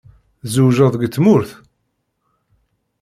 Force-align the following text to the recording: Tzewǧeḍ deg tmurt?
Tzewǧeḍ 0.43 0.89
deg 0.97 1.07
tmurt? 1.11 1.51